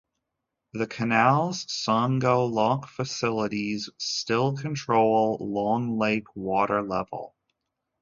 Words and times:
The 0.73 0.87
canal's 0.87 1.63
Songo 1.67 2.51
Lock 2.51 2.87
facilities 2.89 3.87
still 3.99 4.57
control 4.57 5.37
Long 5.39 5.95
Lake 5.99 6.25
water 6.35 6.81
level. 6.81 7.35